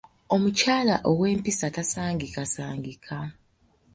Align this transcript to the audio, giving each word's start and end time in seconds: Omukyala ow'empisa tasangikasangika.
Omukyala 0.35 0.95
ow'empisa 1.09 1.65
tasangikasangika. 1.75 3.17